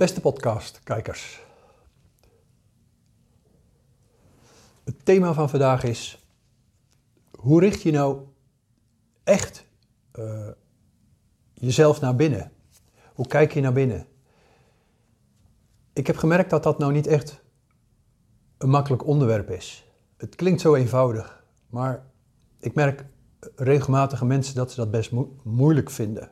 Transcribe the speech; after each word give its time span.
Beste 0.00 0.20
podcastkijkers. 0.20 1.42
Het 4.84 5.04
thema 5.04 5.32
van 5.32 5.50
vandaag 5.50 5.82
is: 5.84 6.26
hoe 7.30 7.60
richt 7.60 7.82
je 7.82 7.90
nou 7.90 8.26
echt 9.24 9.66
uh, 10.18 10.48
jezelf 11.54 12.00
naar 12.00 12.16
binnen? 12.16 12.52
Hoe 13.14 13.26
kijk 13.26 13.52
je 13.52 13.60
naar 13.60 13.72
binnen? 13.72 14.06
Ik 15.92 16.06
heb 16.06 16.16
gemerkt 16.16 16.50
dat 16.50 16.62
dat 16.62 16.78
nou 16.78 16.92
niet 16.92 17.06
echt 17.06 17.42
een 18.58 18.70
makkelijk 18.70 19.06
onderwerp 19.06 19.50
is. 19.50 19.86
Het 20.16 20.34
klinkt 20.34 20.60
zo 20.60 20.74
eenvoudig, 20.74 21.44
maar 21.66 22.06
ik 22.58 22.74
merk 22.74 23.04
regelmatig 23.56 24.22
mensen 24.22 24.54
dat 24.54 24.70
ze 24.70 24.76
dat 24.76 24.90
best 24.90 25.12
moeilijk 25.42 25.90
vinden. 25.90 26.30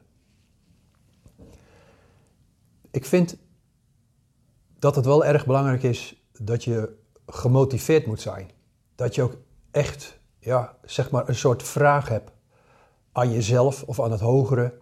Ik 2.90 3.04
vind 3.04 3.46
dat 4.78 4.96
het 4.96 5.04
wel 5.04 5.24
erg 5.24 5.46
belangrijk 5.46 5.82
is 5.82 6.22
dat 6.32 6.64
je 6.64 6.96
gemotiveerd 7.26 8.06
moet 8.06 8.20
zijn. 8.20 8.50
Dat 8.94 9.14
je 9.14 9.22
ook 9.22 9.36
echt, 9.70 10.18
ja, 10.38 10.76
zeg 10.84 11.10
maar, 11.10 11.28
een 11.28 11.34
soort 11.34 11.62
vraag 11.62 12.08
hebt 12.08 12.30
aan 13.12 13.32
jezelf 13.32 13.82
of 13.82 14.00
aan 14.00 14.10
het 14.10 14.20
hogere. 14.20 14.80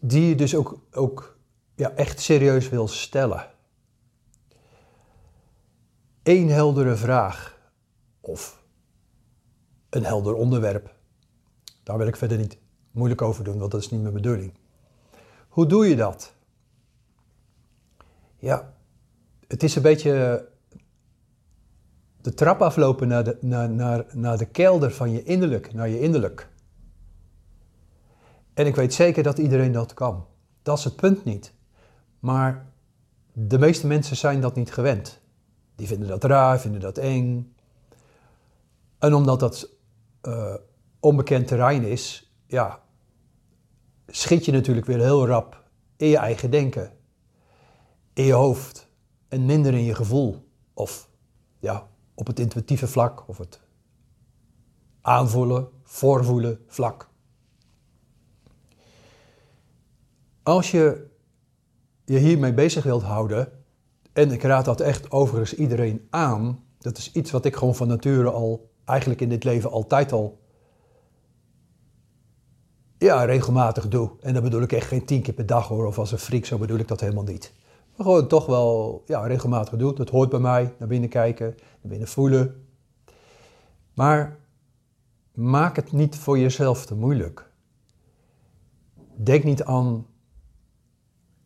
Die, 0.00 0.28
je 0.28 0.34
dus 0.34 0.54
ook, 0.54 0.80
ook 0.92 1.38
ja, 1.74 1.90
echt 1.90 2.20
serieus 2.20 2.68
wil 2.68 2.88
stellen. 2.88 3.46
Eén 6.22 6.48
heldere 6.48 6.96
vraag 6.96 7.58
of 8.20 8.62
een 9.90 10.04
helder 10.04 10.34
onderwerp. 10.34 10.94
Daar 11.82 11.98
wil 11.98 12.06
ik 12.06 12.16
verder 12.16 12.38
niet 12.38 12.58
moeilijk 12.90 13.22
over 13.22 13.44
doen, 13.44 13.58
want 13.58 13.70
dat 13.70 13.80
is 13.80 13.90
niet 13.90 14.02
mijn 14.02 14.14
bedoeling. 14.14 14.52
Hoe 15.48 15.66
doe 15.66 15.88
je 15.88 15.96
dat? 15.96 16.34
Ja, 18.38 18.74
het 19.46 19.62
is 19.62 19.76
een 19.76 19.82
beetje 19.82 20.46
de 22.20 22.34
trap 22.34 22.62
aflopen 22.62 23.08
naar 23.08 23.24
de, 23.24 23.38
naar, 23.40 23.70
naar, 23.70 24.04
naar 24.12 24.38
de 24.38 24.46
kelder 24.46 24.90
van 24.90 25.10
je 25.10 25.22
innerlijk, 25.22 25.72
naar 25.72 25.88
je 25.88 26.00
innerlijk. 26.00 26.48
En 28.54 28.66
ik 28.66 28.76
weet 28.76 28.94
zeker 28.94 29.22
dat 29.22 29.38
iedereen 29.38 29.72
dat 29.72 29.94
kan. 29.94 30.26
Dat 30.62 30.78
is 30.78 30.84
het 30.84 30.96
punt 30.96 31.24
niet. 31.24 31.52
Maar 32.18 32.66
de 33.32 33.58
meeste 33.58 33.86
mensen 33.86 34.16
zijn 34.16 34.40
dat 34.40 34.54
niet 34.54 34.72
gewend. 34.72 35.20
Die 35.74 35.86
vinden 35.86 36.08
dat 36.08 36.24
raar, 36.24 36.60
vinden 36.60 36.80
dat 36.80 36.98
eng. 36.98 37.54
En 38.98 39.14
omdat 39.14 39.40
dat 39.40 39.68
uh, 40.22 40.54
onbekend 41.00 41.46
terrein 41.46 41.82
is, 41.82 42.32
ja, 42.46 42.82
schiet 44.06 44.44
je 44.44 44.52
natuurlijk 44.52 44.86
weer 44.86 45.00
heel 45.00 45.26
rap 45.26 45.64
in 45.96 46.08
je 46.08 46.16
eigen 46.16 46.50
denken, 46.50 46.92
in 48.18 48.24
je 48.24 48.32
hoofd 48.32 48.88
en 49.28 49.46
minder 49.46 49.74
in 49.74 49.84
je 49.84 49.94
gevoel. 49.94 50.48
Of 50.74 51.08
ja, 51.58 51.88
op 52.14 52.26
het 52.26 52.38
intuïtieve 52.38 52.86
vlak 52.86 53.28
of 53.28 53.38
het 53.38 53.60
aanvoelen, 55.00 55.68
voorvoelen 55.82 56.60
vlak. 56.66 57.08
Als 60.42 60.70
je 60.70 61.06
je 62.04 62.18
hiermee 62.18 62.54
bezig 62.54 62.84
wilt 62.84 63.02
houden, 63.02 63.52
en 64.12 64.32
ik 64.32 64.42
raad 64.42 64.64
dat 64.64 64.80
echt 64.80 65.10
overigens 65.10 65.54
iedereen 65.54 66.06
aan, 66.10 66.64
dat 66.78 66.98
is 66.98 67.12
iets 67.12 67.30
wat 67.30 67.44
ik 67.44 67.56
gewoon 67.56 67.74
van 67.74 67.88
nature 67.88 68.30
al, 68.30 68.70
eigenlijk 68.84 69.20
in 69.20 69.28
dit 69.28 69.44
leven 69.44 69.70
altijd 69.70 70.12
al 70.12 70.40
ja, 72.98 73.24
regelmatig 73.24 73.88
doe. 73.88 74.10
En 74.20 74.34
dan 74.34 74.42
bedoel 74.42 74.62
ik 74.62 74.72
echt 74.72 74.86
geen 74.86 75.06
tien 75.06 75.22
keer 75.22 75.34
per 75.34 75.46
dag 75.46 75.68
hoor, 75.68 75.86
of 75.86 75.98
als 75.98 76.12
een 76.12 76.18
freak, 76.18 76.44
zo 76.44 76.58
bedoel 76.58 76.78
ik 76.78 76.88
dat 76.88 77.00
helemaal 77.00 77.24
niet. 77.24 77.52
Maar 77.98 78.06
gewoon 78.06 78.28
toch 78.28 78.46
wel 78.46 79.02
ja, 79.06 79.26
regelmatig 79.26 79.78
doe. 79.78 79.94
Dat 79.94 80.10
hoort 80.10 80.28
bij 80.28 80.38
mij, 80.38 80.74
naar 80.78 80.88
binnen 80.88 81.08
kijken, 81.08 81.46
naar 81.56 81.90
binnen 81.90 82.08
voelen. 82.08 82.66
Maar 83.94 84.38
maak 85.32 85.76
het 85.76 85.92
niet 85.92 86.16
voor 86.16 86.38
jezelf 86.38 86.86
te 86.86 86.94
moeilijk. 86.94 87.50
Denk 89.16 89.44
niet 89.44 89.64
aan 89.64 90.06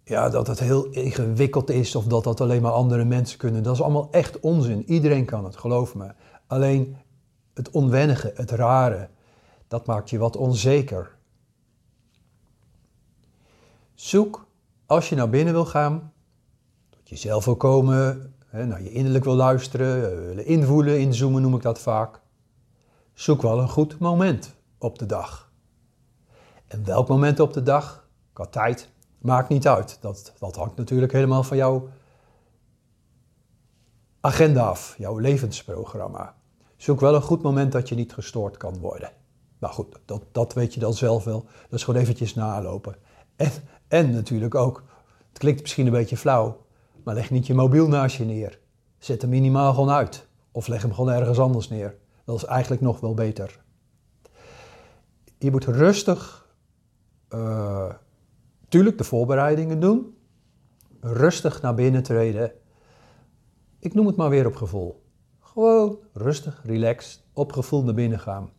ja, 0.05 0.29
dat 0.29 0.47
het 0.47 0.59
heel 0.59 0.87
ingewikkeld 0.87 1.71
is 1.71 1.95
of 1.95 2.05
dat 2.05 2.25
dat 2.25 2.41
alleen 2.41 2.63
maar 2.63 2.73
andere 2.73 3.05
mensen 3.05 3.39
kunnen. 3.39 3.63
Dat 3.63 3.75
is 3.75 3.83
allemaal 3.83 4.09
echt 4.11 4.41
onzin. 4.41 4.91
Iedereen 4.91 5.25
kan 5.25 5.45
het, 5.45 5.57
geloof 5.57 5.95
me. 5.95 6.15
Alleen 6.47 6.97
het 7.55 7.71
onwennige, 7.71 8.33
het 8.35 8.51
rare, 8.51 9.09
dat 9.69 9.87
maakt 9.87 10.11
je 10.11 10.19
wat 10.19 10.37
onzeker. 10.37 11.17
Zoek, 13.95 14.47
als 14.87 15.09
je 15.09 15.15
naar 15.15 15.31
binnen 15.31 15.55
wil 15.55 15.67
gaan, 15.67 16.12
jezelf 17.13 17.45
wil 17.45 17.57
komen, 17.57 18.35
hè, 18.47 18.67
naar 18.67 18.83
je 18.83 18.93
innerlijk 18.93 19.25
wil 19.25 19.35
luisteren, 19.35 20.13
eh, 20.13 20.27
willen 20.27 20.47
invoelen, 20.47 21.01
inzoomen 21.01 21.43
noem 21.43 21.55
ik 21.55 21.63
dat 21.63 21.79
vaak. 21.79 22.21
Zoek 23.15 23.43
wel 23.43 23.59
een 23.59 23.69
goed 23.69 23.99
moment 23.99 24.55
op 24.79 24.99
de 24.99 25.07
dag. 25.07 25.53
En 26.67 26.85
welk 26.85 27.09
moment 27.09 27.41
op 27.41 27.53
de 27.53 27.63
dag, 27.63 28.09
qua 28.33 28.47
tijd, 28.47 28.89
maakt 29.19 29.49
niet 29.49 29.69
uit. 29.69 29.99
Dat, 30.01 30.33
dat 30.39 30.57
hangt 30.57 30.77
natuurlijk 30.77 31.13
helemaal 31.13 31.43
van 31.43 31.57
jouw 31.57 31.89
agenda 34.21 34.63
af, 34.63 34.95
jouw 34.99 35.19
levensprogramma. 35.19 36.35
Zoek 36.77 37.01
wel 37.01 37.15
een 37.15 37.23
goed 37.23 37.43
moment 37.43 37.73
dat 37.73 37.89
je 37.89 37.95
niet 37.95 38.13
gestoord 38.13 38.57
kan 38.57 38.79
worden. 38.79 39.13
Nou 39.59 39.75
goed, 39.75 39.99
dat, 40.05 40.23
dat 40.33 40.53
weet 40.53 40.75
je 40.75 40.81
dan 40.81 40.95
zelf 40.95 41.25
wel. 41.25 41.45
Dat 41.45 41.79
is 41.79 41.85
gewoon 41.85 42.01
eventjes 42.01 42.35
nalopen. 42.35 42.97
En, 43.37 43.51
en 43.89 44.11
natuurlijk 44.11 44.55
ook, 44.55 44.83
het 45.29 45.39
klinkt 45.39 45.61
misschien 45.61 45.87
een 45.87 45.93
beetje 45.93 46.17
flauw, 46.17 46.62
maar 47.05 47.15
leg 47.15 47.31
niet 47.31 47.47
je 47.47 47.55
mobiel 47.55 47.89
naast 47.89 48.17
je 48.17 48.25
neer. 48.25 48.59
Zet 48.99 49.21
hem 49.21 49.31
minimaal 49.31 49.75
gewoon 49.75 49.91
uit. 49.91 50.27
Of 50.53 50.67
leg 50.67 50.83
hem 50.83 50.93
gewoon 50.93 51.11
ergens 51.11 51.39
anders 51.39 51.69
neer. 51.69 51.97
Dat 52.25 52.37
is 52.37 52.45
eigenlijk 52.45 52.83
nog 52.83 53.01
wel 53.01 53.15
beter. 53.15 53.61
Je 55.39 55.51
moet 55.51 55.65
rustig, 55.65 56.49
uh, 57.31 57.93
tuurlijk 58.69 58.99
de 58.99 59.05
voorbereidingen 59.05 59.81
doen. 59.81 60.17
Rustig 61.01 61.63
naar 61.63 61.75
binnen 61.75 62.03
treden. 62.03 62.53
Ik 63.79 63.95
noem 63.95 64.07
het 64.07 64.17
maar 64.17 64.31
weer 64.31 64.47
op 64.47 64.57
gevoel. 64.57 65.03
Gewoon 65.41 65.99
rustig, 66.13 66.63
relaxed, 66.65 67.23
op 67.33 67.53
gevoel 67.53 67.85
naar 67.85 67.95
binnen 67.95 68.19
gaan. 68.19 68.51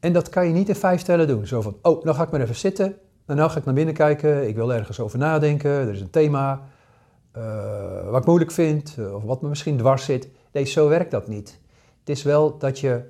En 0.00 0.12
dat 0.12 0.28
kan 0.28 0.46
je 0.46 0.52
niet 0.52 0.68
in 0.68 0.74
vijf 0.74 1.02
tellen 1.02 1.26
doen. 1.26 1.46
Zo 1.46 1.60
van, 1.60 1.76
oh, 1.82 2.04
nou 2.04 2.16
ga 2.16 2.22
ik 2.22 2.30
maar 2.30 2.40
even 2.40 2.54
zitten. 2.54 2.96
Nou, 3.26 3.38
nou 3.38 3.50
ga 3.50 3.58
ik 3.58 3.64
naar 3.64 3.74
binnen 3.74 3.94
kijken, 3.94 4.48
ik 4.48 4.54
wil 4.54 4.72
ergens 4.72 5.00
over 5.00 5.18
nadenken, 5.18 5.70
er 5.70 5.92
is 5.92 6.00
een 6.00 6.10
thema 6.10 6.68
uh, 7.36 8.10
wat 8.10 8.20
ik 8.20 8.26
moeilijk 8.26 8.50
vind 8.50 8.96
eh, 8.98 9.14
of 9.14 9.22
wat 9.22 9.42
me 9.42 9.48
misschien 9.48 9.76
dwars 9.76 10.04
zit. 10.04 10.28
Nee, 10.52 10.64
zo 10.64 10.88
werkt 10.88 11.10
dat 11.10 11.28
niet. 11.28 11.60
Het 11.98 12.08
is 12.08 12.22
wel 12.22 12.58
dat 12.58 12.78
je 12.78 13.02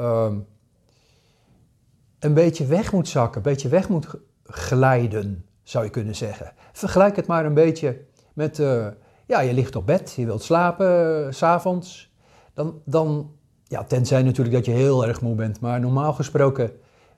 um, 0.00 0.46
een 2.18 2.34
beetje 2.34 2.66
weg 2.66 2.92
moet 2.92 3.08
zakken, 3.08 3.36
een 3.36 3.52
beetje 3.52 3.68
weg 3.68 3.88
moet 3.88 4.06
glijden, 4.44 5.44
zou 5.62 5.84
je 5.84 5.90
kunnen 5.90 6.14
zeggen. 6.14 6.52
Vergelijk 6.72 7.16
het 7.16 7.26
maar 7.26 7.44
een 7.44 7.54
beetje 7.54 8.00
met, 8.32 8.58
uh, 8.58 8.86
ja, 9.26 9.40
je 9.40 9.52
ligt 9.52 9.76
op 9.76 9.86
bed, 9.86 10.12
je 10.16 10.24
wilt 10.24 10.42
slapen 10.42 11.34
s 11.34 11.36
s'avonds. 11.36 12.14
Dan, 12.54 12.80
dan, 12.84 13.30
ja, 13.64 13.84
tenzij 13.84 14.22
natuurlijk 14.22 14.56
dat 14.56 14.64
je 14.64 14.72
heel 14.72 15.06
erg 15.06 15.20
moe 15.20 15.34
bent, 15.34 15.60
maar 15.60 15.80
normaal 15.80 16.12
gesproken 16.12 16.70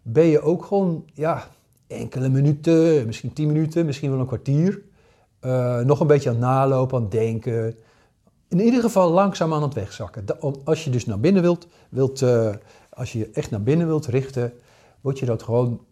ben 0.03 0.27
je 0.27 0.41
ook 0.41 0.65
gewoon, 0.65 1.05
ja, 1.15 1.49
enkele 1.87 2.29
minuten, 2.29 3.07
misschien 3.07 3.33
tien 3.33 3.47
minuten, 3.47 3.87
misschien 3.87 4.11
wel 4.11 4.21
een 4.21 4.27
kwartier. 4.27 4.83
Uh, 5.45 5.81
nog 5.81 6.01
een 6.01 6.07
beetje 6.07 6.29
aan 6.29 6.35
het 6.35 6.45
nalopen, 6.45 6.97
aan 6.97 7.03
het 7.03 7.11
denken. 7.11 7.77
In 8.49 8.61
ieder 8.61 8.81
geval 8.81 9.11
langzaam 9.11 9.55
aan 9.55 9.63
het 9.63 9.75
wegzakken. 9.75 10.41
Als 10.65 10.85
je 10.85 10.91
dus 10.91 11.07
naar 11.07 11.21
binnen 11.21 11.43
wilt, 11.43 11.67
wilt 11.89 12.21
uh, 12.21 12.55
als 12.91 13.13
je 13.13 13.31
echt 13.31 13.51
naar 13.51 13.63
binnen 13.63 13.87
wilt 13.87 14.07
richten, 14.07 14.53
moet 15.01 15.19
je 15.19 15.27
dat 15.27 15.43
gewoon 15.43 15.85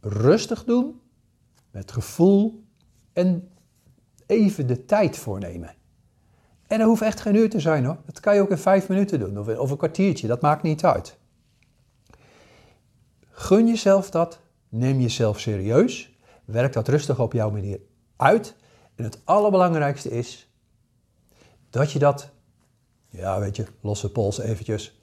rustig 0.00 0.64
doen, 0.64 1.00
met 1.70 1.92
gevoel 1.92 2.64
en 3.12 3.48
even 4.26 4.66
de 4.66 4.84
tijd 4.84 5.16
voornemen. 5.16 5.74
En 6.66 6.78
dat 6.78 6.88
hoeft 6.88 7.02
echt 7.02 7.20
geen 7.20 7.34
uur 7.34 7.50
te 7.50 7.60
zijn 7.60 7.84
hoor. 7.84 7.96
Dat 8.06 8.20
kan 8.20 8.34
je 8.34 8.40
ook 8.40 8.50
in 8.50 8.58
vijf 8.58 8.88
minuten 8.88 9.18
doen 9.18 9.58
of 9.58 9.70
een 9.70 9.76
kwartiertje, 9.76 10.26
dat 10.26 10.40
maakt 10.40 10.62
niet 10.62 10.84
uit. 10.84 11.18
Gun 13.30 13.66
jezelf 13.66 14.10
dat, 14.10 14.40
neem 14.68 15.00
jezelf 15.00 15.40
serieus, 15.40 16.18
werk 16.44 16.72
dat 16.72 16.88
rustig 16.88 17.20
op 17.20 17.32
jouw 17.32 17.50
manier 17.50 17.80
uit. 18.16 18.54
En 18.94 19.04
het 19.04 19.20
allerbelangrijkste 19.24 20.10
is 20.10 20.48
dat 21.70 21.92
je 21.92 21.98
dat, 21.98 22.30
ja 23.08 23.40
weet 23.40 23.56
je, 23.56 23.64
losse 23.80 24.12
pols 24.12 24.38
eventjes, 24.38 25.00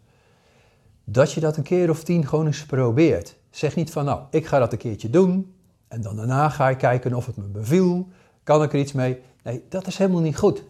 dat 1.03 1.31
je 1.31 1.39
dat 1.39 1.57
een 1.57 1.63
keer 1.63 1.89
of 1.89 2.03
tien 2.03 2.27
gewoon 2.27 2.45
eens 2.45 2.65
probeert. 2.65 3.35
Zeg 3.49 3.75
niet 3.75 3.91
van 3.91 4.05
nou, 4.05 4.21
ik 4.29 4.45
ga 4.45 4.59
dat 4.59 4.71
een 4.71 4.77
keertje 4.77 5.09
doen 5.09 5.55
en 5.87 6.01
dan 6.01 6.15
daarna 6.15 6.49
ga 6.49 6.69
ik 6.69 6.77
kijken 6.77 7.13
of 7.13 7.25
het 7.25 7.37
me 7.37 7.43
beviel, 7.43 8.07
kan 8.43 8.63
ik 8.63 8.73
er 8.73 8.79
iets 8.79 8.91
mee. 8.91 9.21
Nee, 9.43 9.65
dat 9.69 9.87
is 9.87 9.97
helemaal 9.97 10.21
niet 10.21 10.37
goed. 10.37 10.63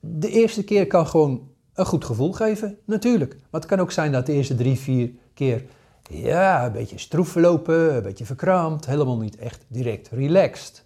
De 0.00 0.30
eerste 0.30 0.64
keer 0.64 0.86
kan 0.86 1.06
gewoon 1.06 1.48
een 1.74 1.86
goed 1.86 2.04
gevoel 2.04 2.32
geven, 2.32 2.78
natuurlijk. 2.84 3.32
Maar 3.32 3.60
het 3.60 3.70
kan 3.70 3.80
ook 3.80 3.92
zijn 3.92 4.12
dat 4.12 4.26
de 4.26 4.32
eerste 4.32 4.54
drie, 4.54 4.78
vier 4.78 5.10
keer 5.34 5.64
ja, 6.10 6.66
een 6.66 6.72
beetje 6.72 6.98
stroef 6.98 7.28
verlopen, 7.28 7.96
een 7.96 8.02
beetje 8.02 8.24
verkrampt, 8.24 8.86
helemaal 8.86 9.18
niet 9.18 9.36
echt 9.36 9.64
direct 9.68 10.08
relaxed. 10.08 10.85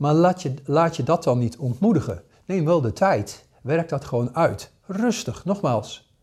Maar 0.00 0.14
laat 0.14 0.42
je, 0.42 0.54
laat 0.64 0.96
je 0.96 1.02
dat 1.02 1.24
dan 1.24 1.38
niet 1.38 1.56
ontmoedigen. 1.56 2.22
Neem 2.44 2.64
wel 2.64 2.80
de 2.80 2.92
tijd. 2.92 3.48
Werk 3.62 3.88
dat 3.88 4.04
gewoon 4.04 4.34
uit. 4.36 4.72
Rustig, 4.86 5.44
nogmaals. 5.44 6.14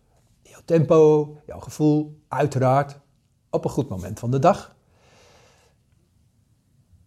Jouw 0.41 0.59
tempo, 0.65 1.35
jouw 1.45 1.59
gevoel, 1.59 2.21
uiteraard 2.27 2.99
op 3.49 3.63
een 3.63 3.69
goed 3.69 3.89
moment 3.89 4.19
van 4.19 4.31
de 4.31 4.39
dag. 4.39 4.75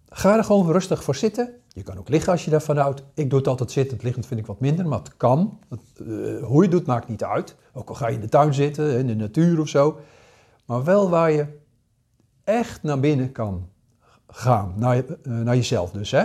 Ga 0.09 0.37
er 0.37 0.45
gewoon 0.45 0.73
rustig 0.73 1.05
voor 1.05 1.15
zitten. 1.15 1.55
Je 1.69 1.83
kan 1.83 1.99
ook 1.99 2.09
liggen 2.09 2.33
als 2.33 2.45
je 2.45 2.51
daarvan 2.51 2.77
houdt. 2.77 3.03
Ik 3.15 3.31
doe 3.31 3.39
het 3.39 3.49
altijd 3.49 3.71
zittend, 3.71 4.03
liggend 4.03 4.27
vind 4.27 4.41
ik 4.41 4.47
wat 4.47 4.61
minder, 4.61 4.87
maar 4.87 4.99
het 4.99 5.17
kan. 5.17 5.59
Uh, 5.71 6.45
hoe 6.45 6.57
je 6.57 6.63
het 6.63 6.71
doet 6.71 6.87
maakt 6.87 7.09
niet 7.09 7.25
uit. 7.25 7.57
Ook 7.73 7.89
al 7.89 7.95
ga 7.95 8.09
je 8.09 8.15
in 8.15 8.21
de 8.21 8.29
tuin 8.29 8.55
zitten, 8.55 8.99
in 8.99 9.07
de 9.07 9.15
natuur 9.15 9.61
of 9.61 9.69
zo. 9.69 10.01
Maar 10.65 10.85
wel 10.85 11.09
waar 11.09 11.31
je 11.31 11.47
echt 12.45 12.83
naar 12.83 13.01
binnen 13.01 13.33
kan 13.33 13.69
gaan. 14.27 14.75
Naar, 14.77 14.97
je, 14.97 15.19
uh, 15.23 15.39
naar 15.39 15.57
jezelf 15.57 15.91
dus, 15.91 16.11
hè. 16.11 16.25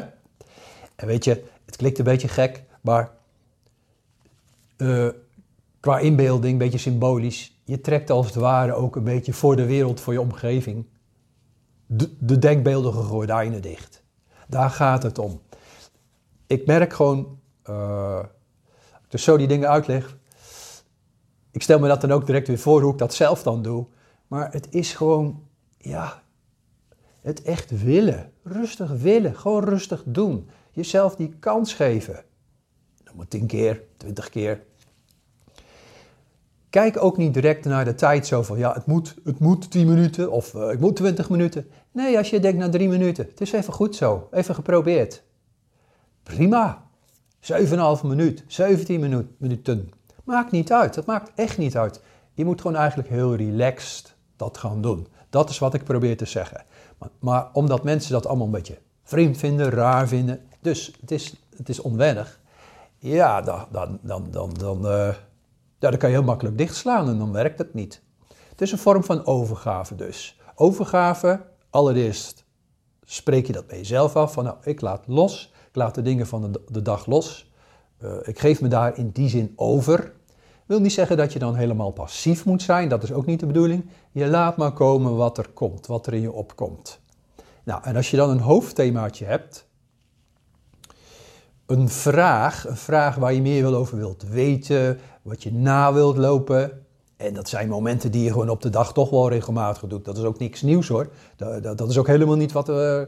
En 0.95 1.07
weet 1.07 1.23
je, 1.23 1.43
het 1.65 1.75
klinkt 1.75 1.97
een 1.97 2.05
beetje 2.05 2.27
gek, 2.27 2.63
maar 2.81 3.11
uh, 4.77 5.09
qua 5.79 5.99
inbeelding, 5.99 6.53
een 6.53 6.57
beetje 6.59 6.77
symbolisch. 6.77 7.59
Je 7.63 7.81
trekt 7.81 8.09
als 8.09 8.25
het 8.25 8.35
ware 8.35 8.73
ook 8.73 8.95
een 8.95 9.03
beetje 9.03 9.33
voor 9.33 9.55
de 9.55 9.65
wereld, 9.65 9.99
voor 9.99 10.13
je 10.13 10.21
omgeving, 10.21 10.85
de, 11.85 12.15
de 12.19 12.39
denkbeeldige 12.39 13.01
gordijnen 13.01 13.61
dicht. 13.61 14.03
Daar 14.47 14.69
gaat 14.69 15.03
het 15.03 15.19
om. 15.19 15.41
Ik 16.47 16.65
merk 16.65 16.93
gewoon, 16.93 17.39
uh, 17.69 18.23
dus 19.07 19.23
zo 19.23 19.37
die 19.37 19.47
dingen 19.47 19.69
uitleg, 19.69 20.17
ik 21.51 21.61
stel 21.61 21.79
me 21.79 21.87
dat 21.87 22.01
dan 22.01 22.11
ook 22.11 22.25
direct 22.25 22.47
weer 22.47 22.59
voor 22.59 22.81
hoe 22.81 22.91
ik 22.91 22.97
dat 22.97 23.13
zelf 23.13 23.43
dan 23.43 23.61
doe. 23.61 23.85
Maar 24.27 24.51
het 24.51 24.67
is 24.69 24.93
gewoon, 24.93 25.43
ja, 25.77 26.23
het 27.21 27.41
echt 27.41 27.83
willen. 27.83 28.31
Rustig 28.43 28.91
willen, 28.91 29.35
gewoon 29.35 29.63
rustig 29.63 30.03
doen. 30.05 30.49
Jezelf 30.75 31.15
die 31.15 31.35
kans 31.39 31.73
geven. 31.73 32.23
Noem 33.03 33.19
het 33.19 33.29
tien 33.29 33.47
keer, 33.47 33.81
twintig 33.97 34.29
keer. 34.29 34.63
Kijk 36.69 37.03
ook 37.03 37.17
niet 37.17 37.33
direct 37.33 37.65
naar 37.65 37.85
de 37.85 37.95
tijd 37.95 38.27
zo 38.27 38.43
van, 38.43 38.57
ja, 38.57 38.73
het 38.73 38.85
moet, 38.85 39.15
het 39.23 39.39
moet 39.39 39.71
10 39.71 39.87
minuten 39.87 40.31
of 40.31 40.53
uh, 40.53 40.71
ik 40.71 40.79
moet 40.79 40.95
20 40.95 41.29
minuten. 41.29 41.67
Nee, 41.91 42.17
als 42.17 42.29
je 42.29 42.39
denkt 42.39 42.57
naar 42.57 42.69
drie 42.69 42.89
minuten, 42.89 43.25
het 43.25 43.41
is 43.41 43.51
even 43.51 43.73
goed 43.73 43.95
zo, 43.95 44.27
even 44.31 44.55
geprobeerd. 44.55 45.23
Prima. 46.23 46.83
7,5 47.53 48.03
minuut, 48.03 48.43
17 48.47 49.29
minuten. 49.37 49.91
Maakt 50.23 50.51
niet 50.51 50.71
uit, 50.71 50.93
dat 50.93 51.05
maakt 51.05 51.31
echt 51.35 51.57
niet 51.57 51.77
uit. 51.77 52.01
Je 52.33 52.45
moet 52.45 52.61
gewoon 52.61 52.77
eigenlijk 52.77 53.09
heel 53.09 53.35
relaxed 53.35 54.15
dat 54.35 54.57
gaan 54.57 54.81
doen. 54.81 55.07
Dat 55.29 55.49
is 55.49 55.59
wat 55.59 55.73
ik 55.73 55.83
probeer 55.83 56.17
te 56.17 56.25
zeggen. 56.25 56.63
Maar, 56.97 57.09
maar 57.19 57.49
omdat 57.53 57.83
mensen 57.83 58.11
dat 58.11 58.25
allemaal 58.25 58.45
een 58.45 58.51
beetje 58.51 58.77
vreemd 59.03 59.37
vinden, 59.37 59.69
raar 59.69 60.07
vinden, 60.07 60.41
dus 60.65 60.91
het 61.01 61.11
is, 61.11 61.35
het 61.57 61.69
is 61.69 61.79
onwennig, 61.79 62.39
ja, 62.97 63.41
dan, 63.41 63.65
dan, 63.71 64.27
dan, 64.31 64.53
dan, 64.53 64.79
ja, 65.79 65.89
dan 65.89 65.97
kan 65.97 66.09
je 66.09 66.15
heel 66.15 66.25
makkelijk 66.25 66.57
dichtslaan 66.57 67.09
en 67.09 67.17
dan 67.17 67.31
werkt 67.31 67.57
het 67.57 67.73
niet. 67.73 68.01
Het 68.49 68.61
is 68.61 68.71
een 68.71 68.77
vorm 68.77 69.03
van 69.03 69.25
overgave 69.25 69.95
dus. 69.95 70.39
Overgave, 70.55 71.41
allereerst 71.69 72.45
spreek 73.03 73.47
je 73.47 73.53
dat 73.53 73.67
bij 73.67 73.77
jezelf 73.77 74.15
af 74.15 74.33
van 74.33 74.43
nou, 74.43 74.57
ik 74.63 74.81
laat 74.81 75.03
los, 75.07 75.53
ik 75.69 75.75
laat 75.75 75.95
de 75.95 76.01
dingen 76.01 76.27
van 76.27 76.51
de, 76.51 76.61
de 76.67 76.81
dag 76.81 77.05
los. 77.05 77.51
Uh, 78.03 78.13
ik 78.23 78.39
geef 78.39 78.61
me 78.61 78.67
daar 78.67 78.97
in 78.97 79.09
die 79.09 79.29
zin 79.29 79.53
over. 79.55 80.13
Wil 80.65 80.79
niet 80.79 80.93
zeggen 80.93 81.17
dat 81.17 81.33
je 81.33 81.39
dan 81.39 81.55
helemaal 81.55 81.91
passief 81.91 82.45
moet 82.45 82.61
zijn, 82.61 82.89
dat 82.89 83.03
is 83.03 83.11
ook 83.11 83.25
niet 83.25 83.39
de 83.39 83.45
bedoeling. 83.45 83.89
Je 84.11 84.27
laat 84.27 84.57
maar 84.57 84.71
komen 84.71 85.15
wat 85.15 85.37
er 85.37 85.49
komt, 85.49 85.87
wat 85.87 86.07
er 86.07 86.13
in 86.13 86.21
je 86.21 86.31
opkomt. 86.31 86.99
Nou, 87.63 87.83
en 87.83 87.95
als 87.95 88.11
je 88.11 88.17
dan 88.17 88.29
een 88.29 88.39
hoofdthemaatje 88.39 89.25
hebt, 89.25 89.64
een 91.65 91.89
vraag, 91.89 92.67
een 92.67 92.77
vraag 92.77 93.15
waar 93.15 93.33
je 93.33 93.41
meer 93.41 93.75
over 93.75 93.97
wilt 93.97 94.23
weten, 94.29 94.99
wat 95.21 95.43
je 95.43 95.53
na 95.53 95.93
wilt 95.93 96.17
lopen. 96.17 96.85
En 97.17 97.33
dat 97.33 97.49
zijn 97.49 97.69
momenten 97.69 98.11
die 98.11 98.23
je 98.23 98.31
gewoon 98.31 98.49
op 98.49 98.61
de 98.61 98.69
dag 98.69 98.93
toch 98.93 99.09
wel 99.09 99.29
regelmatig 99.29 99.87
doet. 99.87 100.05
Dat 100.05 100.17
is 100.17 100.23
ook 100.23 100.39
niks 100.39 100.61
nieuws 100.61 100.87
hoor. 100.87 101.07
Dat, 101.35 101.63
dat, 101.63 101.77
dat 101.77 101.89
is 101.89 101.97
ook 101.97 102.07
helemaal 102.07 102.35
niet 102.35 102.51
wat 102.51 102.69
uh, 102.69 102.75
uh, 102.75 103.05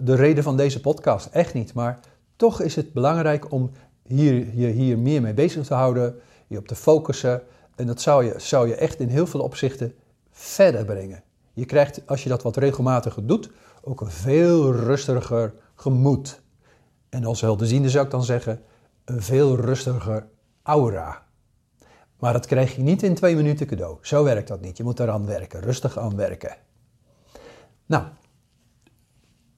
de 0.00 0.14
reden 0.14 0.42
van 0.44 0.56
deze 0.56 0.80
podcast. 0.80 1.26
Echt 1.26 1.54
niet. 1.54 1.74
Maar 1.74 2.00
toch 2.36 2.60
is 2.60 2.76
het 2.76 2.92
belangrijk 2.92 3.52
om 3.52 3.70
hier, 4.02 4.34
je 4.54 4.66
hier 4.66 4.98
meer 4.98 5.22
mee 5.22 5.34
bezig 5.34 5.66
te 5.66 5.74
houden, 5.74 6.14
je 6.46 6.58
op 6.58 6.68
te 6.68 6.74
focussen. 6.74 7.42
En 7.76 7.86
dat 7.86 8.00
zou 8.00 8.24
je, 8.24 8.34
zou 8.36 8.68
je 8.68 8.74
echt 8.74 9.00
in 9.00 9.08
heel 9.08 9.26
veel 9.26 9.40
opzichten 9.40 9.94
verder 10.30 10.84
brengen. 10.84 11.22
Je 11.52 11.64
krijgt, 11.64 12.02
als 12.06 12.22
je 12.22 12.28
dat 12.28 12.42
wat 12.42 12.56
regelmatiger 12.56 13.26
doet, 13.26 13.50
ook 13.82 14.00
een 14.00 14.10
veel 14.10 14.72
rustiger 14.72 15.54
gemoed. 15.74 16.40
En 17.08 17.24
als 17.24 17.40
helderziende 17.40 17.90
zou 17.90 18.04
ik 18.04 18.10
dan 18.10 18.24
zeggen, 18.24 18.62
een 19.04 19.22
veel 19.22 19.56
rustiger 19.56 20.28
aura. 20.62 21.24
Maar 22.18 22.32
dat 22.32 22.46
krijg 22.46 22.76
je 22.76 22.82
niet 22.82 23.02
in 23.02 23.14
twee 23.14 23.36
minuten 23.36 23.66
cadeau. 23.66 23.98
Zo 24.00 24.24
werkt 24.24 24.48
dat 24.48 24.60
niet. 24.60 24.76
Je 24.76 24.84
moet 24.84 25.00
eraan 25.00 25.26
werken, 25.26 25.60
rustig 25.60 25.98
aan 25.98 26.16
werken. 26.16 26.56
Nou, 27.86 28.04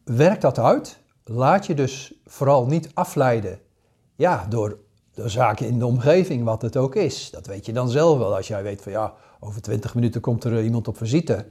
werk 0.05 0.41
dat 0.41 0.59
uit. 0.59 0.99
Laat 1.25 1.67
je 1.67 1.75
dus 1.75 2.15
vooral 2.25 2.67
niet 2.67 2.91
afleiden 2.95 3.61
ja, 4.15 4.47
door 4.49 4.79
de 5.15 5.29
zaken 5.29 5.67
in 5.67 5.79
de 5.79 5.87
omgeving, 5.87 6.45
wat 6.45 6.62
het 6.62 6.77
ook 6.77 6.95
is. 6.95 7.31
Dat 7.31 7.47
weet 7.47 7.67
je 7.67 7.73
dan 7.73 7.89
zelf 7.89 8.19
wel. 8.19 8.37
Als 8.37 8.49
jij 8.49 8.62
weet 8.62 8.83
van 8.83 8.93
ja, 8.93 9.15
over 9.41 9.62
twintig 9.62 9.95
minuten 9.95 10.21
komt 10.21 10.45
er 10.45 10.62
iemand 10.62 10.89
op 10.89 10.97
visite. 10.97 11.47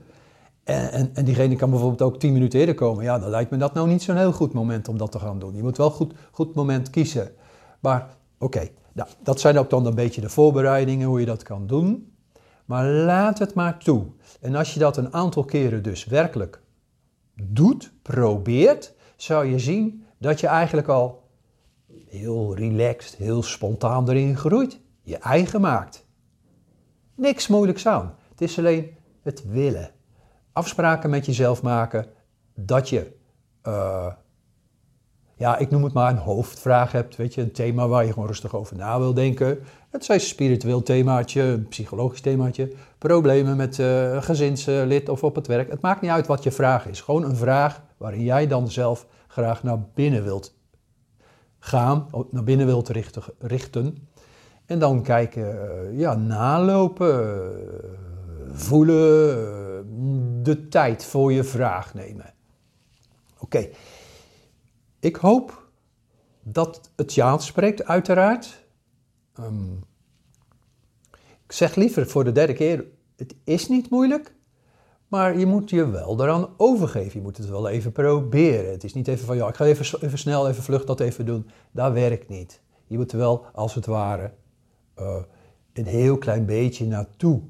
En, 0.67 0.91
en, 0.91 1.09
en, 1.13 1.25
diegene 1.25 1.55
kan 1.55 1.69
bijvoorbeeld 1.69 2.01
ook 2.01 2.19
tien 2.19 2.33
minuten 2.33 2.59
eerder 2.59 2.75
komen. 2.75 3.03
Ja, 3.03 3.19
dan 3.19 3.29
lijkt 3.29 3.51
me 3.51 3.57
dat 3.57 3.73
nou 3.73 3.87
niet 3.87 4.03
zo'n 4.03 4.17
heel 4.17 4.31
goed 4.31 4.53
moment 4.53 4.87
om 4.87 4.97
dat 4.97 5.11
te 5.11 5.19
gaan 5.19 5.39
doen. 5.39 5.55
Je 5.55 5.63
moet 5.63 5.77
wel 5.77 5.89
goed, 5.89 6.13
goed 6.31 6.53
moment 6.53 6.89
kiezen. 6.89 7.31
Maar 7.79 8.09
oké, 8.39 8.69
nou, 8.93 9.09
dat 9.23 9.39
zijn 9.39 9.57
ook 9.57 9.69
dan 9.69 9.85
een 9.85 9.95
beetje 9.95 10.21
de 10.21 10.29
voorbereidingen, 10.29 11.07
hoe 11.07 11.19
je 11.19 11.25
dat 11.25 11.43
kan 11.43 11.67
doen. 11.67 12.13
Maar 12.65 12.85
laat 12.85 13.39
het 13.39 13.53
maar 13.53 13.77
toe. 13.77 14.05
En 14.41 14.55
als 14.55 14.73
je 14.73 14.79
dat 14.79 14.97
een 14.97 15.13
aantal 15.13 15.43
keren 15.43 15.83
dus 15.83 16.05
werkelijk 16.05 16.61
doet, 17.41 17.91
probeert, 18.01 18.93
zou 19.15 19.45
je 19.45 19.59
zien 19.59 20.05
dat 20.17 20.39
je 20.39 20.47
eigenlijk 20.47 20.87
al 20.87 21.23
heel 22.07 22.55
relaxed, 22.55 23.15
heel 23.15 23.43
spontaan 23.43 24.09
erin 24.09 24.37
groeit. 24.37 24.79
Je 25.01 25.17
eigen 25.17 25.61
maakt. 25.61 26.05
Niks 27.15 27.47
moeilijks 27.47 27.87
aan. 27.87 28.15
Het 28.29 28.41
is 28.41 28.57
alleen 28.57 28.95
het 29.21 29.43
willen 29.45 29.95
afspraken 30.57 31.09
met 31.09 31.25
jezelf 31.25 31.61
maken 31.61 32.05
dat 32.55 32.89
je, 32.89 33.11
uh, 33.67 34.11
ja, 35.35 35.57
ik 35.57 35.69
noem 35.69 35.83
het 35.83 35.93
maar 35.93 36.11
een 36.11 36.17
hoofdvraag 36.17 36.91
hebt, 36.91 37.15
weet 37.15 37.33
je, 37.33 37.41
een 37.41 37.51
thema 37.51 37.87
waar 37.87 38.05
je 38.05 38.13
gewoon 38.13 38.27
rustig 38.27 38.55
over 38.55 38.75
na 38.75 38.99
wil 38.99 39.13
denken. 39.13 39.59
Het 39.89 40.09
een 40.09 40.19
spiritueel 40.19 40.83
themaatje, 40.83 41.41
een 41.41 41.67
psychologisch 41.67 42.21
themaatje, 42.21 42.71
problemen 42.97 43.57
met 43.57 43.77
uh, 43.77 44.21
gezinslid 44.21 45.09
of 45.09 45.23
op 45.23 45.35
het 45.35 45.47
werk. 45.47 45.69
Het 45.69 45.81
maakt 45.81 46.01
niet 46.01 46.11
uit 46.11 46.27
wat 46.27 46.43
je 46.43 46.51
vraag 46.51 46.87
is, 46.87 47.01
gewoon 47.01 47.23
een 47.23 47.35
vraag 47.35 47.81
waarin 47.97 48.23
jij 48.23 48.47
dan 48.47 48.71
zelf 48.71 49.05
graag 49.27 49.63
naar 49.63 49.79
binnen 49.93 50.23
wilt 50.23 50.55
gaan, 51.59 52.07
naar 52.31 52.43
binnen 52.43 52.65
wilt 52.65 52.91
richten. 53.39 54.07
En 54.65 54.79
dan 54.79 55.01
kijken, 55.01 55.43
uh, 55.43 55.99
ja, 55.99 56.15
nalopen, 56.15 57.51
voelen, 58.51 59.76
de 60.47 60.67
tijd 60.67 61.05
voor 61.05 61.33
je 61.33 61.43
vraag 61.43 61.93
nemen. 61.93 62.33
Oké, 63.39 63.69
ik 64.99 65.15
hoop 65.15 65.69
dat 66.43 66.91
het 66.95 67.13
je 67.13 67.23
aanspreekt, 67.23 67.83
uiteraard. 67.83 68.65
Um, 69.39 69.83
ik 71.45 71.51
zeg 71.51 71.75
liever 71.75 72.07
voor 72.07 72.23
de 72.23 72.31
derde 72.31 72.53
keer, 72.53 72.85
het 73.15 73.35
is 73.43 73.67
niet 73.67 73.89
moeilijk, 73.89 74.35
maar 75.07 75.37
je 75.37 75.45
moet 75.45 75.69
je 75.69 75.89
wel 75.89 76.21
eraan 76.21 76.49
overgeven. 76.57 77.19
Je 77.19 77.25
moet 77.25 77.37
het 77.37 77.49
wel 77.49 77.69
even 77.69 77.91
proberen. 77.91 78.71
Het 78.71 78.83
is 78.83 78.93
niet 78.93 79.07
even 79.07 79.25
van, 79.25 79.35
ja, 79.35 79.47
ik 79.47 79.55
ga 79.55 79.65
even, 79.65 80.17
snel, 80.17 80.49
even 80.49 80.63
vlug 80.63 80.85
dat 80.85 80.99
even 80.99 81.25
doen. 81.25 81.49
Dat 81.71 81.93
werkt 81.93 82.29
niet. 82.29 82.61
Je 82.87 82.97
moet 82.97 83.11
er 83.11 83.17
wel, 83.17 83.45
als 83.53 83.75
het 83.75 83.85
ware, 83.85 84.33
uh, 84.99 85.17
een 85.73 85.85
heel 85.85 86.17
klein 86.17 86.45
beetje 86.45 86.85
naartoe 86.85 87.41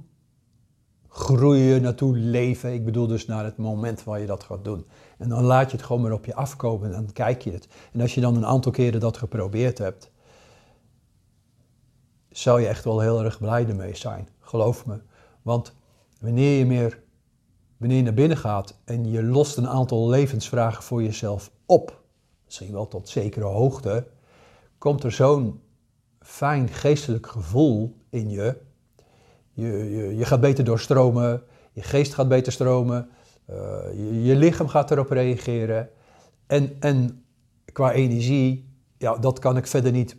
groeien, 1.17 1.81
naartoe 1.81 2.17
leven. 2.17 2.73
Ik 2.73 2.85
bedoel 2.85 3.07
dus 3.07 3.25
naar 3.25 3.43
het 3.43 3.57
moment 3.57 4.03
waar 4.03 4.19
je 4.19 4.25
dat 4.25 4.43
gaat 4.43 4.63
doen. 4.63 4.85
En 5.17 5.29
dan 5.29 5.43
laat 5.43 5.71
je 5.71 5.77
het 5.77 5.85
gewoon 5.85 6.01
maar 6.01 6.11
op 6.11 6.25
je 6.25 6.35
afkomen 6.35 6.87
en 6.87 6.91
dan 6.91 7.13
kijk 7.13 7.41
je 7.41 7.51
het. 7.51 7.67
En 7.93 8.01
als 8.01 8.15
je 8.15 8.21
dan 8.21 8.35
een 8.35 8.45
aantal 8.45 8.71
keren 8.71 8.99
dat 8.99 9.17
geprobeerd 9.17 9.77
hebt, 9.77 10.11
zou 12.29 12.61
je 12.61 12.67
echt 12.67 12.83
wel 12.83 12.99
heel 12.99 13.23
erg 13.23 13.39
blij 13.39 13.67
ermee 13.67 13.95
zijn. 13.95 14.27
Geloof 14.39 14.85
me. 14.85 14.99
Want 15.41 15.73
wanneer 16.19 16.57
je 16.57 16.65
meer, 16.65 16.99
wanneer 17.77 17.97
je 17.97 18.03
naar 18.03 18.13
binnen 18.13 18.37
gaat 18.37 18.79
en 18.85 19.11
je 19.11 19.23
lost 19.23 19.57
een 19.57 19.67
aantal 19.67 20.09
levensvragen 20.09 20.83
voor 20.83 21.03
jezelf 21.03 21.51
op, 21.65 22.01
misschien 22.45 22.71
wel 22.71 22.87
tot 22.87 23.09
zekere 23.09 23.45
hoogte, 23.45 24.07
komt 24.77 25.03
er 25.03 25.11
zo'n 25.11 25.61
fijn 26.19 26.67
geestelijk 26.67 27.27
gevoel 27.27 27.97
in 28.09 28.29
je 28.29 28.65
je, 29.57 29.95
je, 29.95 30.17
je 30.17 30.25
gaat 30.25 30.39
beter 30.39 30.63
doorstromen, 30.63 31.43
je 31.71 31.81
geest 31.81 32.13
gaat 32.13 32.27
beter 32.27 32.51
stromen, 32.51 33.09
uh, 33.49 34.25
je, 34.25 34.35
lichaam 34.35 34.67
gaat 34.67 34.91
erop 34.91 35.09
reageren. 35.09 35.89
En, 36.47 36.75
en 36.79 37.23
qua 37.71 37.91
energie, 37.91 38.69
ja, 38.97 39.15
dat 39.15 39.39
kan 39.39 39.57
ik 39.57 39.67
verder 39.67 39.91
niet 39.91 40.15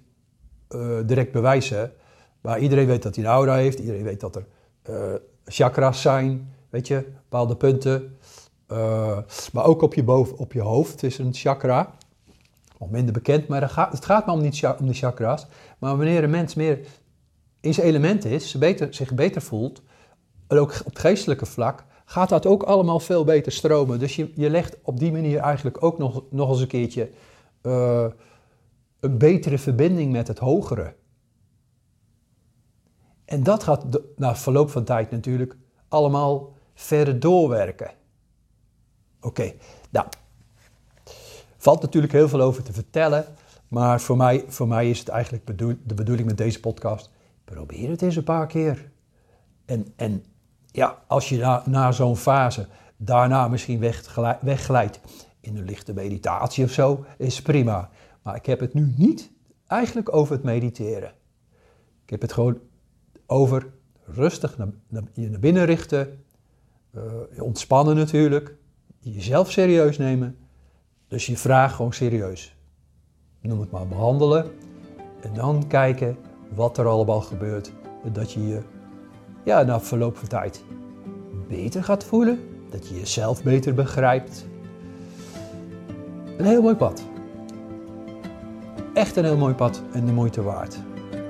uh, 0.70 0.98
direct 1.06 1.32
bewijzen. 1.32 1.92
Maar 2.40 2.58
iedereen 2.58 2.86
weet 2.86 3.02
dat 3.02 3.14
hij 3.14 3.24
een 3.24 3.30
aura 3.30 3.54
heeft. 3.54 3.78
Iedereen 3.78 4.02
weet 4.02 4.20
dat 4.20 4.36
er 4.36 4.46
uh, 4.90 5.14
chakras 5.44 6.00
zijn, 6.00 6.54
weet 6.70 6.86
je, 6.86 7.04
bepaalde 7.14 7.56
punten. 7.56 8.16
Maar 9.52 9.64
ook 9.64 9.82
op 9.82 9.94
je, 9.94 10.02
boven, 10.02 10.38
op 10.38 10.52
je 10.52 10.60
hoofd 10.60 11.02
is 11.02 11.18
een 11.18 11.34
chakra. 11.34 11.94
Nog 12.78 12.90
minder 12.90 13.12
bekend, 13.12 13.48
maar 13.48 13.90
het 13.90 14.04
gaat 14.04 14.26
maar 14.26 14.36
niet, 14.36 14.66
om 14.78 14.86
die 14.86 14.94
chakra's. 14.94 15.46
Maar 15.78 15.96
wanneer 15.96 16.24
een 16.24 16.30
mens 16.30 16.54
meer 16.54 16.78
in 17.60 17.74
zijn 17.74 17.86
element 17.86 18.24
is, 18.24 18.58
beter, 18.58 18.94
zich 18.94 19.14
beter 19.14 19.42
voelt, 19.42 19.82
en 20.46 20.58
ook 20.58 20.80
op 20.84 20.96
geestelijke 20.96 21.46
vlak, 21.46 21.84
gaat 22.04 22.28
dat 22.28 22.46
ook 22.46 22.62
allemaal 22.62 23.00
veel 23.00 23.24
beter 23.24 23.52
stromen. 23.52 23.98
Dus 23.98 24.16
je, 24.16 24.32
je 24.34 24.50
legt 24.50 24.76
op 24.82 24.98
die 24.98 25.12
manier 25.12 25.38
eigenlijk 25.38 25.82
ook 25.82 25.98
nog, 25.98 26.22
nog 26.30 26.50
eens 26.50 26.60
een 26.60 26.66
keertje 26.66 27.10
uh, 27.62 28.06
een 29.00 29.18
betere 29.18 29.58
verbinding 29.58 30.12
met 30.12 30.28
het 30.28 30.38
hogere. 30.38 30.94
En 33.24 33.42
dat 33.42 33.62
gaat 33.62 33.84
na 34.16 34.36
verloop 34.36 34.70
van 34.70 34.84
tijd 34.84 35.10
natuurlijk 35.10 35.56
allemaal 35.88 36.52
verder 36.74 37.20
doorwerken. 37.20 37.90
Oké, 39.20 39.52
nou, 39.90 40.06
valt 41.56 41.82
natuurlijk 41.82 42.12
heel 42.12 42.28
veel 42.28 42.40
over 42.40 42.62
te 42.62 42.72
vertellen, 42.72 43.26
maar 43.68 44.00
voor 44.00 44.16
mij, 44.16 44.44
voor 44.46 44.68
mij 44.68 44.90
is 44.90 44.98
het 44.98 45.08
eigenlijk 45.08 45.44
bedoel, 45.44 45.74
de 45.84 45.94
bedoeling 45.94 46.28
met 46.28 46.36
deze 46.38 46.60
podcast, 46.60 47.10
probeer 47.50 47.90
het 47.90 48.02
eens 48.02 48.16
een 48.16 48.24
paar 48.24 48.46
keer. 48.46 48.90
En, 49.64 49.86
en 49.96 50.24
ja, 50.66 51.02
als 51.06 51.28
je 51.28 51.38
na, 51.38 51.62
na 51.66 51.92
zo'n 51.92 52.16
fase 52.16 52.66
daarna 52.96 53.48
misschien 53.48 53.80
wegglijdt 54.40 55.00
in 55.40 55.56
een 55.56 55.64
lichte 55.64 55.92
meditatie 55.92 56.64
of 56.64 56.70
zo, 56.70 57.04
is 57.18 57.42
prima. 57.42 57.90
Maar 58.22 58.36
ik 58.36 58.46
heb 58.46 58.60
het 58.60 58.74
nu 58.74 58.92
niet 58.96 59.30
eigenlijk 59.66 60.14
over 60.14 60.34
het 60.34 60.44
mediteren. 60.44 61.12
Ik 62.04 62.10
heb 62.10 62.20
het 62.20 62.32
gewoon 62.32 62.58
over 63.26 63.66
rustig 64.04 64.58
naar, 64.58 64.68
naar, 64.88 65.02
je 65.12 65.30
naar 65.30 65.40
binnen 65.40 65.64
richten, 65.64 66.24
uh, 66.94 67.02
ontspannen 67.42 67.96
natuurlijk, 67.96 68.54
jezelf 68.98 69.50
serieus 69.50 69.98
nemen. 69.98 70.38
Dus 71.08 71.26
je 71.26 71.36
vraag 71.36 71.74
gewoon 71.74 71.92
serieus. 71.92 72.56
Noem 73.40 73.60
het 73.60 73.70
maar 73.70 73.88
behandelen. 73.88 74.50
En 75.20 75.34
dan 75.34 75.66
kijken 75.66 76.16
wat 76.54 76.78
er 76.78 76.86
allemaal 76.86 77.20
gebeurt. 77.20 77.72
Dat 78.12 78.32
je 78.32 78.48
je 78.48 78.60
ja, 79.44 79.62
na 79.62 79.80
verloop 79.80 80.16
van 80.16 80.28
tijd 80.28 80.64
beter 81.48 81.84
gaat 81.84 82.04
voelen. 82.04 82.38
Dat 82.70 82.88
je 82.88 82.98
jezelf 82.98 83.42
beter 83.42 83.74
begrijpt. 83.74 84.46
Een 86.36 86.44
heel 86.44 86.62
mooi 86.62 86.74
pad. 86.74 87.02
Echt 88.94 89.16
een 89.16 89.24
heel 89.24 89.36
mooi 89.36 89.54
pad 89.54 89.82
en 89.92 90.06
de 90.06 90.12
moeite 90.12 90.42
waard. 90.42 90.78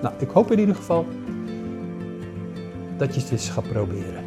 Nou, 0.02 0.14
ik 0.18 0.30
hoop 0.30 0.52
in 0.52 0.58
ieder 0.58 0.74
geval 0.74 1.06
dat 2.96 3.14
je 3.14 3.20
het 3.20 3.30
eens 3.30 3.48
gaat 3.48 3.68
proberen. 3.68 4.24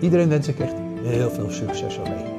Iedereen 0.00 0.28
wens 0.28 0.48
ik 0.48 0.58
echt 0.58 0.74
heel 1.02 1.30
veel 1.30 1.50
succes 1.50 1.98
ermee. 1.98 2.35